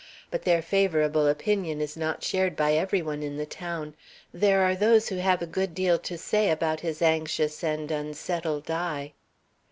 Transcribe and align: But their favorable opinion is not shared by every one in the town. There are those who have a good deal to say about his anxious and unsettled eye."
But 0.31 0.45
their 0.45 0.63
favorable 0.63 1.27
opinion 1.27 1.79
is 1.79 1.95
not 1.95 2.23
shared 2.23 2.55
by 2.55 2.73
every 2.73 3.03
one 3.03 3.21
in 3.21 3.37
the 3.37 3.45
town. 3.45 3.93
There 4.33 4.63
are 4.63 4.73
those 4.73 5.09
who 5.09 5.17
have 5.17 5.43
a 5.43 5.45
good 5.45 5.75
deal 5.75 5.99
to 5.99 6.17
say 6.17 6.49
about 6.49 6.79
his 6.79 7.03
anxious 7.03 7.63
and 7.63 7.91
unsettled 7.91 8.71
eye." 8.71 9.13